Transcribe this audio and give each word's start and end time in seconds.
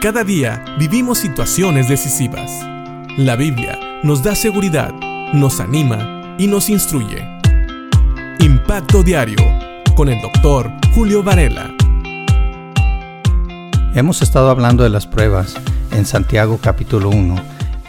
Cada 0.00 0.22
día 0.22 0.64
vivimos 0.78 1.18
situaciones 1.18 1.88
decisivas. 1.88 2.52
La 3.16 3.34
Biblia 3.34 3.76
nos 4.04 4.22
da 4.22 4.36
seguridad, 4.36 4.92
nos 5.32 5.58
anima 5.58 6.36
y 6.38 6.46
nos 6.46 6.70
instruye. 6.70 7.26
Impacto 8.38 9.02
Diario 9.02 9.44
con 9.96 10.08
el 10.08 10.22
doctor 10.22 10.70
Julio 10.94 11.24
Varela. 11.24 11.74
Hemos 13.92 14.22
estado 14.22 14.50
hablando 14.50 14.84
de 14.84 14.90
las 14.90 15.04
pruebas 15.04 15.56
en 15.90 16.06
Santiago 16.06 16.60
capítulo 16.62 17.10
1 17.10 17.34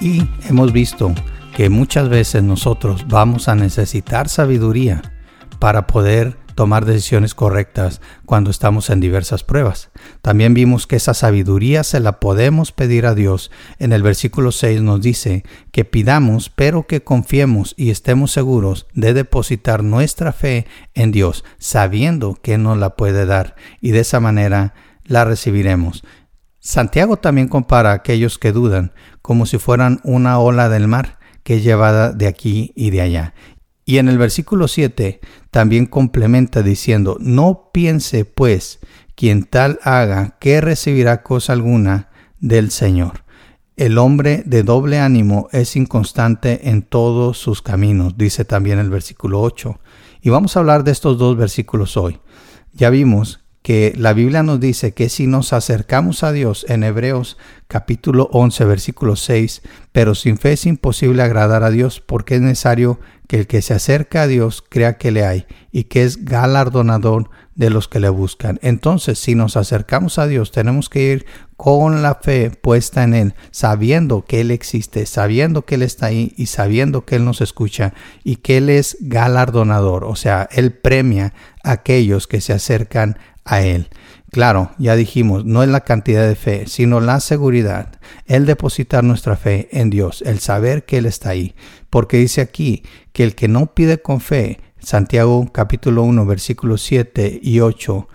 y 0.01 0.23
hemos 0.49 0.73
visto 0.73 1.13
que 1.55 1.69
muchas 1.69 2.09
veces 2.09 2.41
nosotros 2.41 3.05
vamos 3.07 3.47
a 3.47 3.53
necesitar 3.53 4.29
sabiduría 4.29 5.03
para 5.59 5.85
poder 5.85 6.38
tomar 6.59 6.83
decisiones 6.83 7.35
correctas 7.35 8.01
cuando 8.25 8.51
estamos 8.51 8.89
en 8.89 8.99
diversas 8.99 9.45
pruebas. 9.45 9.91
También 10.21 10.53
vimos 10.53 10.87
que 10.87 10.97
esa 10.97 11.13
sabiduría 11.13 11.85
se 11.85 12.01
la 12.01 12.19
podemos 12.19 12.73
pedir 12.73 13.05
a 13.05 13.15
Dios. 13.15 13.49
En 13.77 13.93
el 13.93 14.04
versículo 14.04 14.51
6 14.51 14.81
nos 14.81 15.00
dice 15.00 15.45
que 15.71 15.86
pidamos, 15.86 16.50
pero 16.50 16.86
que 16.86 17.01
confiemos 17.01 17.75
y 17.77 17.91
estemos 17.91 18.33
seguros 18.33 18.87
de 18.93 19.14
depositar 19.14 19.86
nuestra 19.86 20.33
fe 20.33 20.67
en 20.95 21.14
Dios, 21.14 21.45
sabiendo 21.59 22.36
que 22.36 22.57
nos 22.57 22.78
la 22.78 22.97
puede 22.97 23.25
dar 23.25 23.55
y 23.79 23.91
de 23.91 24.01
esa 24.01 24.19
manera 24.19 24.73
la 25.05 25.23
recibiremos. 25.23 26.03
Santiago 26.59 27.15
también 27.15 27.47
compara 27.47 27.91
a 27.91 27.93
aquellos 27.93 28.37
que 28.37 28.51
dudan 28.51 28.91
como 29.21 29.45
si 29.45 29.59
fueran 29.59 30.01
una 30.03 30.39
ola 30.39 30.67
del 30.67 30.89
mar 30.89 31.19
que 31.43 31.55
es 31.55 31.64
llevada 31.64 32.11
de 32.11 32.28
aquí 32.28 32.73
y 32.75 32.89
de 32.89 33.00
allá. 33.00 33.33
Y 33.89 33.98
en 33.98 34.08
el 34.08 34.20
versículo 34.20 34.67
7 34.67 35.20
también 35.50 35.88
complementa 35.88 36.61
diciendo, 36.61 37.17
no 37.20 37.72
piense 37.73 38.23
pues 38.23 38.78
quien 39.16 39.45
tal 39.45 39.80
haga 39.81 40.38
que 40.39 40.62
recibirá 40.62 41.23
cosa 41.23 41.53
alguna 41.53 42.09
del 42.39 42.70
Señor. 42.70 43.23
El 43.78 43.98
hombre 43.98 44.44
de 44.45 44.62
doble 44.62 45.00
ánimo 45.00 45.50
es 45.53 45.76
inconstante 45.76 46.70
en 46.70 46.84
todos 46.84 47.40
sus 47.40 47.64
caminos, 47.64 48.16
dice 48.16 48.46
también 48.46 48.78
el 48.78 48.92
versículo 48.92 49.42
8. 49.42 49.80
Y 50.22 50.30
vamos 50.30 50.56
a 50.56 50.59
hablar 50.59 50.84
de 50.84 50.92
estos 50.92 51.18
dos 51.18 51.36
versículos 51.36 51.98
hoy. 51.98 52.20
Ya 52.74 52.92
vimos 52.92 53.40
que 53.70 53.94
la 53.95 54.14
Biblia 54.14 54.42
nos 54.42 54.59
dice 54.59 54.95
que 54.95 55.09
si 55.09 55.28
nos 55.28 55.53
acercamos 55.53 56.23
a 56.23 56.31
Dios 56.31 56.66
en 56.70 56.84
Hebreos 56.84 57.38
capítulo 57.67 58.28
11 58.31 58.66
versículo 58.66 59.16
6, 59.16 59.62
pero 59.92 60.16
sin 60.16 60.39
fe 60.39 60.53
es 60.53 60.66
imposible 60.66 61.22
agradar 61.22 61.62
a 61.62 61.70
Dios 61.70 62.02
porque 62.02 62.34
es 62.34 62.42
necesario 62.42 63.00
que 63.28 63.38
el 63.38 63.45
que 63.45 63.62
se 63.62 63.75
acerca 63.75 64.23
a 64.23 64.28
Dios 64.28 64.64
crea 64.67 64.97
que 64.97 65.12
le 65.12 65.23
hay 65.23 65.45
y 65.72 65.84
que 65.84 66.03
es 66.03 66.25
galardonador 66.25 67.30
de 67.53 67.70
los 67.70 67.88
que 67.88 68.00
le 68.00 68.09
buscan. 68.09 68.58
Entonces, 68.64 69.20
si 69.20 69.36
nos 69.36 69.56
acercamos 69.56 70.17
a 70.17 70.25
Dios, 70.25 70.52
tenemos 70.52 70.90
que 70.90 71.03
ir 71.03 71.25
con 71.56 72.02
la 72.02 72.16
fe 72.16 72.50
puesta 72.50 73.03
en 73.03 73.14
Él, 73.14 73.36
sabiendo 73.52 74.25
que 74.25 74.42
Él 74.42 74.50
existe, 74.50 75.06
sabiendo 75.06 75.66
que 75.66 75.75
Él 75.75 75.84
está 75.84 76.08
ahí 76.08 76.34
y 76.38 76.47
sabiendo 76.47 77.06
que 77.06 77.17
Él 77.17 77.25
nos 77.25 77.42
escucha 77.42 77.94
y 78.23 78.38
que 78.38 78.58
Él 78.58 78.70
es 78.70 78.97
galardonador, 79.02 80.06
o 80.06 80.16
sea, 80.16 80.50
Él 80.52 80.73
premia 80.73 81.34
a 81.64 81.73
aquellos 81.73 82.25
que 82.25 82.42
se 82.42 82.53
acercan 82.53 83.20
a 83.50 83.61
Él. 83.61 83.89
Claro, 84.31 84.72
ya 84.78 84.95
dijimos, 84.95 85.44
no 85.44 85.64
es 85.64 85.69
la 85.69 85.81
cantidad 85.81 86.28
de 86.28 86.36
fe, 86.36 86.67
sino 86.67 87.02
la 87.02 87.19
seguridad, 87.19 88.00
el 88.28 88.45
depositar 88.45 89.03
nuestra 89.03 89.36
fe 89.36 89.69
en 89.72 89.89
Dios, 89.89 90.22
el 90.22 90.39
saber 90.39 90.86
que 90.86 91.00
Él 91.00 91.08
está 91.08 91.30
ahí. 91.30 91.56
Porque 91.89 92.17
dice 92.17 92.41
aquí 92.41 92.83
que 93.11 93.23
el 93.23 93.33
que 93.33 93.47
no 93.47 93.73
pide 93.73 94.02
con 94.02 94.22
fe, 94.22 94.59
Santiago 94.80 95.52
capítulo 95.52 96.03
1 96.03 96.25
versículos 96.28 96.83
7 96.83 97.39
y 97.41 97.59
8, 97.59 98.08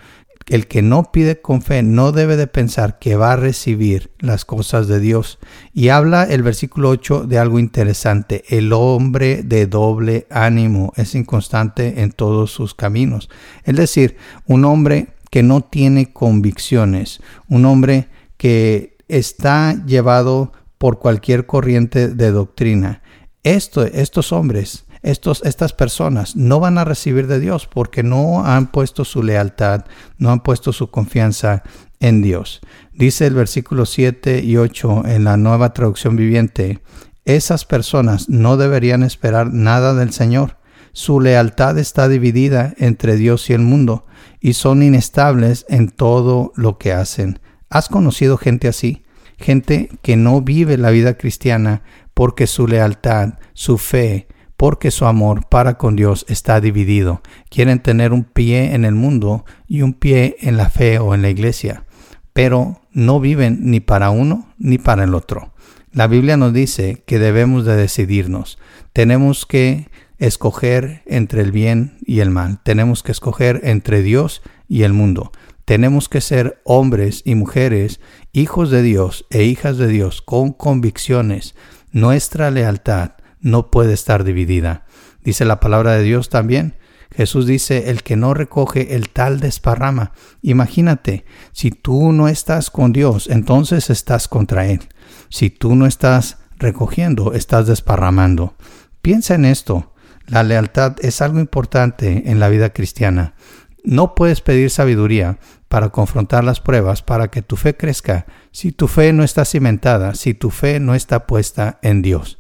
el 0.47 0.67
que 0.67 0.83
no 0.83 1.11
pide 1.11 1.41
con 1.41 1.63
fe 1.63 1.83
no 1.83 2.13
debe 2.13 2.37
de 2.37 2.47
pensar 2.47 2.99
que 2.99 3.17
va 3.17 3.33
a 3.33 3.37
recibir 3.37 4.11
las 4.19 4.45
cosas 4.45 4.89
de 4.89 5.01
Dios. 5.01 5.39
Y 5.73 5.89
habla 5.89 6.25
el 6.25 6.43
versículo 6.43 6.91
8 6.91 7.25
de 7.27 7.39
algo 7.39 7.59
interesante. 7.59 8.45
El 8.49 8.73
hombre 8.73 9.43
de 9.43 9.67
doble 9.67 10.27
ánimo 10.31 10.93
es 10.97 11.15
inconstante 11.15 12.03
en 12.03 12.13
todos 12.13 12.51
sus 12.51 12.75
caminos. 12.75 13.31
Es 13.65 13.77
decir, 13.77 14.17
un 14.47 14.67
hombre 14.67 15.14
que 15.35 15.43
no 15.43 15.63
tiene 15.63 16.13
convicciones, 16.13 17.21
un 17.49 17.65
hombre 17.65 18.07
que 18.37 18.97
está 19.09 19.85
llevado 19.85 20.53
por 20.79 21.01
cualquier 21.01 21.45
corriente 21.45 22.07
de 22.07 22.31
doctrina. 22.31 23.03
Esto, 23.43 23.83
estos 23.83 24.31
hombres, 24.31 24.85
estos, 25.03 25.43
estas 25.45 25.73
personas 25.73 26.37
no 26.37 26.61
van 26.61 26.79
a 26.79 26.85
recibir 26.85 27.27
de 27.27 27.41
Dios 27.41 27.67
porque 27.67 28.05
no 28.05 28.47
han 28.47 28.71
puesto 28.71 29.05
su 29.05 29.25
lealtad, 29.25 29.87
no 30.19 30.31
han 30.31 30.39
puesto 30.39 30.73
su 30.73 30.93
confianza 30.93 31.65
en 31.99 32.23
Dios. 32.23 32.61
Dice 32.93 33.27
el 33.27 33.35
versículo 33.35 33.87
7 33.87 34.41
y 34.41 34.57
8 34.57 35.03
en 35.07 35.25
la 35.25 35.37
nueva 35.37 35.73
traducción 35.73 36.15
viviente, 36.15 36.79
esas 37.25 37.65
personas 37.65 38.29
no 38.29 38.57
deberían 38.57 39.03
esperar 39.03 39.53
nada 39.53 39.95
del 39.95 40.13
Señor. 40.13 40.59
Su 40.95 41.21
lealtad 41.21 41.77
está 41.77 42.09
dividida 42.09 42.73
entre 42.79 43.17
Dios 43.17 43.51
y 43.51 43.53
el 43.53 43.63
mundo 43.63 44.07
y 44.41 44.53
son 44.53 44.81
inestables 44.81 45.67
en 45.69 45.89
todo 45.89 46.53
lo 46.55 46.79
que 46.79 46.93
hacen. 46.93 47.41
¿Has 47.69 47.89
conocido 47.89 48.37
gente 48.37 48.69
así? 48.69 49.03
Gente 49.37 49.89
que 50.03 50.17
no 50.17 50.41
vive 50.41 50.79
la 50.79 50.91
vida 50.91 51.19
cristiana 51.19 51.83
porque 52.15 52.47
su 52.47 52.69
lealtad, 52.69 53.41
su 53.55 53.77
fe, 53.77 54.29
porque 54.57 54.93
su 54.93 55.05
amor 55.07 55.49
para 55.49 55.79
con 55.79 55.97
Dios 55.97 56.25
está 56.29 56.61
dividido. 56.61 57.23
Quieren 57.51 57.81
tener 57.81 58.13
un 58.13 58.23
pie 58.23 58.77
en 58.77 58.85
el 58.85 58.95
mundo 58.95 59.45
y 59.67 59.83
un 59.83 59.95
pie 59.95 60.37
en 60.43 60.57
la 60.57 60.71
fe 60.71 61.01
o 61.01 61.13
en 61.13 61.23
la 61.23 61.29
iglesia, 61.29 61.87
pero 62.33 62.83
no 62.93 63.19
viven 63.19 63.59
ni 63.63 63.81
para 63.81 64.11
uno 64.11 64.55
ni 64.59 64.79
para 64.79 65.03
el 65.03 65.17
otro. 65.17 65.53
La 65.91 66.07
Biblia 66.07 66.37
nos 66.37 66.53
dice 66.53 67.03
que 67.05 67.19
debemos 67.19 67.65
de 67.65 67.75
decidirnos. 67.75 68.59
Tenemos 68.93 69.45
que 69.45 69.89
escoger 70.27 71.03
entre 71.07 71.43
el 71.43 71.53
bien 71.53 71.99
y 72.05 72.21
el 72.21 72.31
mal. 72.31 72.61
Tenemos 72.63 73.03
que 73.03 73.13
escoger 73.13 73.61
entre 73.65 74.03
Dios 74.03 74.43
y 74.69 74.83
el 74.83 74.93
mundo. 74.93 75.33
Tenemos 75.65 76.09
que 76.09 76.21
ser 76.21 76.61
hombres 76.65 77.23
y 77.25 77.35
mujeres, 77.35 78.01
hijos 78.33 78.71
de 78.71 78.83
Dios 78.83 79.27
e 79.31 79.45
hijas 79.45 79.79
de 79.79 79.89
Dios, 79.89 80.21
con 80.23 80.53
convicciones. 80.53 81.55
Nuestra 81.91 82.51
lealtad 82.51 83.13
no 83.41 83.71
puede 83.71 83.95
estar 83.95 84.25
dividida. 84.25 84.85
Dice 85.23 85.45
la 85.45 85.61
palabra 85.61 85.93
de 85.93 86.03
Dios 86.03 86.29
también. 86.29 86.77
Jesús 87.11 87.47
dice, 87.47 87.91
el 87.91 88.03
que 88.03 88.17
no 88.17 88.35
recoge, 88.35 88.97
el 88.97 89.09
tal 89.09 89.39
desparrama. 89.41 90.13
Imagínate, 90.43 91.25
si 91.53 91.71
tú 91.71 92.13
no 92.13 92.29
estás 92.29 92.71
con 92.71 92.93
Dios, 92.93 93.29
entonces 93.31 93.89
estás 93.89 94.27
contra 94.27 94.67
Él. 94.67 94.81
Si 95.29 95.49
tú 95.49 95.77
no 95.77 95.87
estás 95.87 96.39
recogiendo, 96.59 97.33
estás 97.33 97.67
desparramando. 97.67 98.55
Piensa 99.01 99.35
en 99.35 99.45
esto. 99.45 99.94
La 100.27 100.43
lealtad 100.43 100.97
es 101.03 101.21
algo 101.21 101.39
importante 101.39 102.31
en 102.31 102.41
la 102.41 102.49
vida 102.49 102.71
cristiana. 102.71 103.35
No 103.83 104.15
puedes 104.15 104.41
pedir 104.41 104.71
sabiduría 104.71 105.39
para 105.69 105.91
confrontar 105.91 106.45
las 106.45 106.61
pruebas 106.61 107.03
para 107.03 107.29
que 107.29 107.43
tu 107.43 107.57
fe 107.57 107.77
crezca 107.77 108.27
si 108.51 108.73
tu 108.73 108.89
fe 108.89 109.13
no 109.13 109.25
está 109.25 109.45
cimentada, 109.45 110.15
si 110.15 110.33
tu 110.33 110.51
fe 110.51 110.81
no 110.81 110.95
está 110.95 111.27
puesta 111.27 111.79
en 111.83 112.01
Dios. 112.01 112.39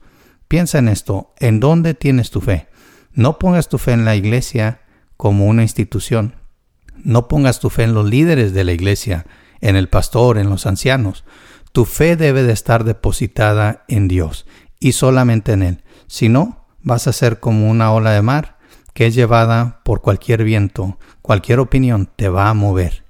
Piensa 0.48 0.78
en 0.78 0.88
esto, 0.88 1.34
¿en 1.38 1.60
dónde 1.60 1.94
tienes 1.94 2.30
tu 2.30 2.40
fe? 2.40 2.68
No 3.12 3.38
pongas 3.38 3.68
tu 3.68 3.78
fe 3.78 3.92
en 3.92 4.04
la 4.04 4.16
iglesia 4.16 4.80
como 5.16 5.46
una 5.46 5.62
institución. 5.62 6.36
No 6.96 7.28
pongas 7.28 7.60
tu 7.60 7.70
fe 7.70 7.82
en 7.82 7.92
los 7.92 8.08
líderes 8.08 8.54
de 8.54 8.64
la 8.64 8.72
iglesia, 8.72 9.26
en 9.60 9.76
el 9.76 9.88
pastor, 9.88 10.38
en 10.38 10.48
los 10.48 10.66
ancianos. 10.66 11.24
Tu 11.72 11.84
fe 11.84 12.16
debe 12.16 12.42
de 12.44 12.52
estar 12.52 12.84
depositada 12.84 13.84
en 13.88 14.08
Dios 14.08 14.46
y 14.80 14.92
solamente 14.92 15.52
en 15.52 15.62
Él. 15.62 15.84
Si 16.06 16.28
no, 16.28 16.63
vas 16.84 17.08
a 17.08 17.12
ser 17.12 17.40
como 17.40 17.68
una 17.68 17.92
ola 17.92 18.12
de 18.12 18.22
mar 18.22 18.54
que 18.92 19.06
es 19.06 19.14
llevada 19.14 19.80
por 19.82 20.00
cualquier 20.00 20.44
viento, 20.44 20.98
cualquier 21.20 21.58
opinión 21.58 22.08
te 22.14 22.28
va 22.28 22.48
a 22.48 22.54
mover. 22.54 23.04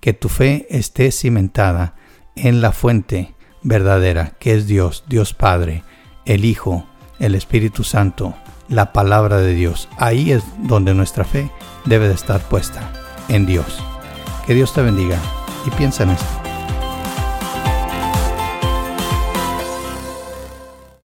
Que 0.00 0.12
tu 0.12 0.28
fe 0.28 0.66
esté 0.68 1.10
cimentada 1.12 1.94
en 2.36 2.60
la 2.60 2.72
fuente 2.72 3.34
verdadera, 3.62 4.34
que 4.38 4.54
es 4.54 4.66
Dios, 4.66 5.04
Dios 5.08 5.32
Padre, 5.32 5.82
el 6.26 6.44
Hijo, 6.44 6.86
el 7.18 7.34
Espíritu 7.34 7.84
Santo, 7.84 8.34
la 8.68 8.92
palabra 8.92 9.38
de 9.38 9.54
Dios. 9.54 9.88
Ahí 9.96 10.30
es 10.30 10.44
donde 10.58 10.94
nuestra 10.94 11.24
fe 11.24 11.50
debe 11.86 12.08
de 12.08 12.14
estar 12.14 12.40
puesta, 12.40 12.92
en 13.28 13.46
Dios. 13.46 13.82
Que 14.46 14.54
Dios 14.54 14.74
te 14.74 14.82
bendiga 14.82 15.18
y 15.66 15.70
piensa 15.70 16.02
en 16.02 16.10
esto. 16.10 16.39